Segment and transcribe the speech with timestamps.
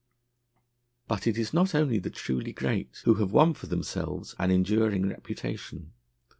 [1.07, 5.07] But it is not only the truly great who have won for themselves an enduring
[5.07, 5.93] reputation.